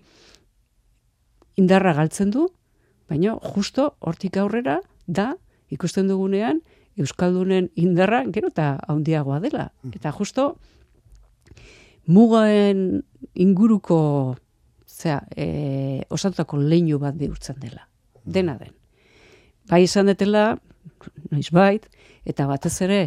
indarra 1.60 1.93
galtzen 1.93 2.31
du, 2.31 2.47
baina 3.10 3.36
justo 3.55 3.95
hortik 3.99 4.38
aurrera 4.38 4.79
da 5.08 5.34
ikusten 5.73 6.08
dugunean, 6.08 6.62
Euskaldunen 6.95 7.67
indarra 7.75 8.21
gero 8.31 8.47
eta 8.53 8.77
handiagoa 8.88 9.41
dela. 9.43 9.65
Eta 9.91 10.13
justo, 10.15 10.45
mugaen 12.08 13.03
inguruko 13.34 13.97
zera, 14.88 15.19
e, 15.36 16.05
osatutako 16.08 16.62
leinu 16.62 16.99
bat 17.01 17.17
bihurtzen 17.19 17.60
dela. 17.60 17.89
Dena 18.25 18.57
den. 18.57 18.73
Bai 19.69 19.83
izan 19.85 20.09
detela, 20.11 20.57
noiz 21.31 21.49
bait, 21.53 21.85
eta 22.25 22.45
batez 22.49 22.75
ere, 22.85 22.99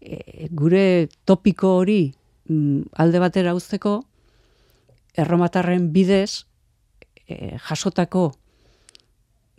e, 0.00 0.48
gure 0.52 1.08
topiko 1.24 1.76
hori 1.80 2.14
mm, 2.48 2.94
alde 3.00 3.20
batera 3.20 3.54
uzteko, 3.56 3.98
erromatarren 5.16 5.90
bidez, 5.92 6.44
e, 7.28 7.56
jasotako 7.68 8.30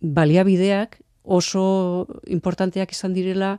baliabideak 0.02 1.00
oso 1.24 2.08
importanteak 2.28 2.92
izan 2.94 3.14
direla 3.14 3.56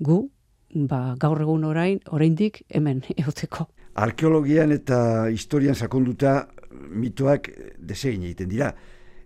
gu, 0.00 0.28
ba, 0.74 1.14
gaur 1.20 1.40
egun 1.40 1.64
orain, 1.64 2.00
oraindik 2.12 2.62
hemen 2.68 3.02
egoteko. 3.20 3.68
Arkeologian 3.94 4.74
eta 4.74 5.30
historian 5.30 5.74
sakonduta 5.74 6.48
mitoak 6.90 7.50
desegin 7.78 8.24
egiten 8.26 8.50
dira. 8.50 8.72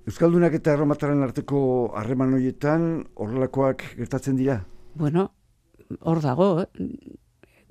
Euskaldunak 0.09 0.55
eta 0.57 0.73
erromataren 0.73 1.21
arteko 1.21 1.59
harreman 2.01 2.33
horietan 2.33 2.85
horrelakoak 3.21 3.83
gertatzen 3.99 4.39
dira? 4.39 4.63
Bueno, 4.97 5.27
hor 6.01 6.23
dago, 6.25 6.47
eh? 6.63 6.87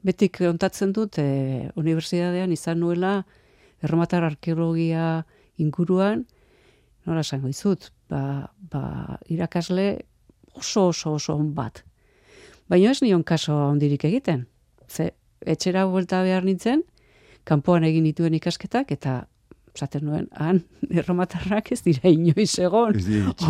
betik 0.06 0.38
ontatzen 0.46 0.94
dut, 0.94 1.18
e, 1.18 1.72
unibertsitatean 1.82 2.54
izan 2.54 2.78
nuela 2.84 3.14
erromatar 3.82 4.28
arkeologia 4.28 5.24
inguruan, 5.58 6.28
nola 7.10 7.24
esango 7.26 7.50
izut, 7.50 7.90
ba, 8.12 8.52
ba, 8.70 8.84
irakasle 9.34 9.88
oso 10.54 10.90
oso 10.92 11.16
oso 11.18 11.36
on 11.36 11.56
bat. 11.58 11.82
Baina 12.70 12.92
ez 12.94 13.02
nion 13.02 13.24
kaso 13.26 13.56
ondirik 13.72 14.06
egiten. 14.06 14.46
Ze, 14.86 15.10
etxera 15.42 15.88
buelta 15.90 16.22
behar 16.22 16.46
nintzen, 16.46 16.86
kanpoan 17.50 17.88
egin 17.88 18.06
dituen 18.06 18.38
ikasketak, 18.38 18.94
eta 18.94 19.24
zaten 19.78 20.06
nuen, 20.08 20.28
han, 20.36 20.64
erromatarrak 20.90 21.72
ez 21.72 21.82
dira 21.86 22.10
inoiz 22.10 22.52
egon. 22.60 22.98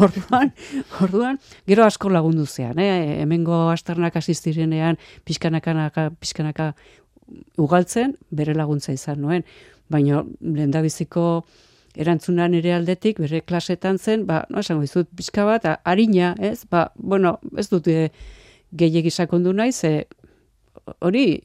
Orduan, 0.01 0.53
orduan, 1.01 1.39
gero 1.69 1.85
asko 1.87 2.11
lagundu 2.13 2.45
zean, 2.45 2.79
eh? 2.79 3.21
hemengo 3.21 3.67
astarnak 3.71 4.19
asistirenean, 4.19 4.99
pixkanaka, 5.25 6.09
pixkanaka 6.19 6.73
ugaltzen, 7.59 8.15
bere 8.31 8.55
laguntza 8.57 8.93
izan 8.95 9.21
nuen. 9.23 9.47
Baina, 9.91 10.23
lehen 10.41 10.75
biziko 10.83 11.45
erantzunan 11.97 12.53
ere 12.53 12.73
aldetik, 12.75 13.19
bere 13.23 13.41
klasetan 13.41 13.97
zen, 13.97 14.25
ba, 14.27 14.43
no, 14.51 14.61
esango 14.61 14.85
izut, 14.85 15.09
pixka 15.17 15.45
bat, 15.47 15.65
harina, 15.87 16.35
ez? 16.39 16.65
Ba, 16.69 16.91
bueno, 16.95 17.37
ez 17.57 17.67
dut 17.71 17.87
e, 17.89 18.09
gehiagi 18.77 19.11
sakondu 19.11 19.53
nahi, 19.55 19.73
ze 19.73 20.05
hori 20.99 21.41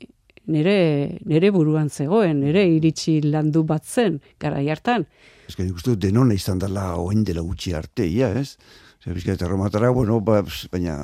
nire, 0.46 1.18
nire 1.24 1.50
buruan 1.55 1.90
zegoen, 1.90 2.40
nire 2.40 2.64
iritsi 2.66 3.20
landu 3.22 3.64
bat 3.68 3.85
zen, 3.85 4.20
gara 4.40 4.61
hartan. 4.61 5.07
Ez 5.48 5.57
que 5.57 5.66
ikustu 5.66 5.96
denona 5.96 6.35
izan 6.35 6.59
dela 6.62 6.94
oen 6.96 7.24
dela 7.24 7.42
gutxi 7.42 7.74
arte, 7.74 8.07
ia, 8.07 8.33
ez? 8.38 8.57
Zer, 9.02 9.14
bizka 9.14 9.35
eta 9.35 9.48
romatara, 9.50 9.90
bueno, 9.90 10.20
ba, 10.20 10.42
baina 10.72 10.98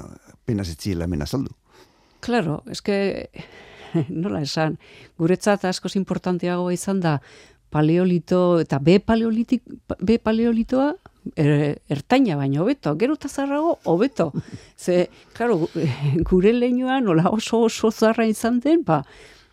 pena 0.47 0.65
zetzi 0.65 0.93
hemen 0.95 1.23
azaldu. 1.23 1.55
Claro, 2.21 2.63
ez 2.71 2.81
que, 2.83 3.31
nola 4.09 4.43
esan, 4.43 4.79
guretzat 5.19 5.65
askoz 5.65 5.97
importanteagoa 5.97 6.73
izan 6.73 7.01
da, 7.01 7.19
paleolito 7.71 8.61
eta 8.61 8.79
B 8.79 8.99
paleolitik 9.01 9.63
B 10.01 10.19
paleolitoa 10.23 10.93
er, 11.37 11.81
ertaina 11.89 12.37
baino 12.37 12.63
hobeto, 12.63 12.95
gero 12.99 13.17
ta 13.17 13.29
zarrago 13.29 13.79
hobeto. 13.85 14.33
Ze, 14.77 15.09
claro, 15.35 15.69
gure 16.31 16.53
leinuan 16.53 17.05
nola 17.05 17.31
oso 17.31 17.65
oso 17.67 17.91
zarra 17.91 18.27
izan 18.27 18.61
den, 18.61 18.85
ba 18.85 19.05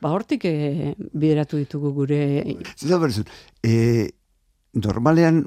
ba 0.01 0.11
hortik 0.11 0.43
e, 0.45 0.93
bideratu 1.13 1.57
ditugu 1.57 1.91
gure 1.95 2.19
Zer 2.77 2.99
berzu, 2.99 3.23
eh 3.63 4.11
normalean 4.73 5.45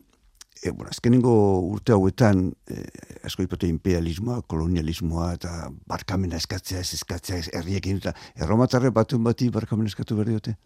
E, 0.62 0.70
bueno, 0.70 0.90
azkenengo 0.90 1.32
urte 1.70 1.92
hauetan, 1.94 2.48
e, 2.66 2.80
asko 3.22 3.44
ipote 3.44 3.68
imperialismoa, 3.70 4.40
kolonialismoa, 4.50 5.28
eta 5.36 5.68
barkamena 5.86 6.40
eskatzea, 6.40 6.80
ez 6.82 6.96
eskatzea, 6.96 7.38
herriekin, 7.60 8.00
eta 8.02 8.10
erromatarre 8.34 8.90
batun 8.90 9.22
bati 9.22 9.52
barkamena 9.54 9.92
eskatu 9.92 10.16
berdi 10.18 10.34
dute? 10.34 10.56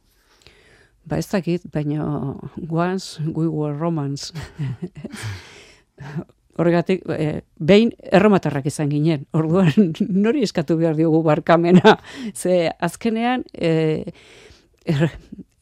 Ba 1.04 1.18
ez 1.18 1.28
dakit, 1.30 1.62
baina 1.72 2.36
once 2.70 3.20
we 3.34 3.48
were 3.48 3.78
romans. 3.78 4.32
Horregatik, 6.58 7.02
e, 7.08 7.40
behin 7.58 7.92
erromatarrak 8.12 8.66
izan 8.68 8.90
ginen. 8.92 9.24
Orduan, 9.32 9.92
nori 10.00 10.44
eskatu 10.44 10.76
behar 10.78 10.96
diogu 10.98 11.22
barkamena. 11.26 11.96
Ze 12.40 12.70
azkenean, 12.78 13.44
e, 13.54 14.04
er, 14.84 15.08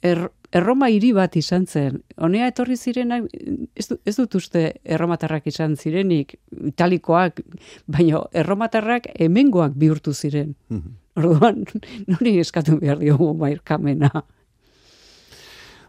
er, 0.03 0.27
erroma 0.53 0.91
hiri 0.91 1.13
bat 1.17 1.37
izan 1.39 1.67
zen. 1.67 2.01
Honea 2.19 2.51
etorri 2.51 2.77
zirenak, 2.77 3.31
ez, 3.79 3.87
ez 4.05 4.17
dut 4.19 4.35
uste 4.35 4.65
erromatarrak 4.85 5.47
izan 5.47 5.77
zirenik, 5.79 6.37
italikoak, 6.73 7.41
baina 7.87 8.25
erromatarrak 8.33 9.13
hemengoak 9.15 9.79
bihurtu 9.79 10.15
ziren. 10.15 10.57
Mhm. 10.69 10.99
Orduan, 11.21 11.65
nori 12.13 12.37
eskatu 12.43 12.81
behar 12.83 13.01
diogu 13.01 13.33
barkamena. 13.39 14.27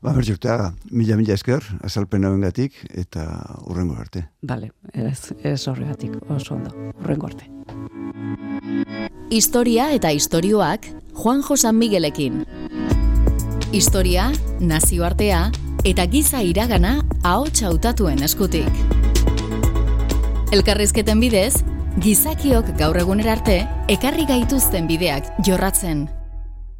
Ba, 0.01 0.15
bertxurtea, 0.17 0.71
mila 0.89 1.13
mila 1.13 1.35
esker, 1.37 1.61
azalpen 1.85 2.23
hauen 2.25 2.41
gatik, 2.41 2.73
eta 2.97 3.21
urrengo 3.69 3.93
arte. 4.01 4.23
Bale, 4.41 4.71
ez, 4.97 5.29
ez 5.45 5.67
horregatik, 5.69 6.15
oso 6.27 6.55
ondo, 6.55 6.71
urrengo 6.97 7.27
arte. 7.29 7.45
Historia 9.29 9.91
eta 9.93 10.09
istorioak 10.11 10.87
Juan 11.13 11.43
Josan 11.45 11.77
Miguelekin. 11.77 12.41
Historia, 13.71 14.31
nazioartea 14.59 15.43
eta 15.85 16.07
giza 16.09 16.41
iragana 16.41 16.95
ahots 17.21 17.61
hautatuen 17.61 18.23
eskutik. 18.25 18.81
Elkarrizketen 20.51 21.21
bidez, 21.21 21.61
gizakiok 22.01 22.73
gaur 22.81 22.97
egunerarte 22.97 23.61
ekarri 23.87 24.25
gaituzten 24.25 24.89
bideak 24.89 25.29
jorratzen. 25.45 26.07